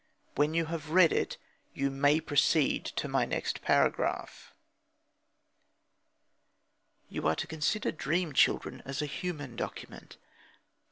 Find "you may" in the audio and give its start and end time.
1.75-2.19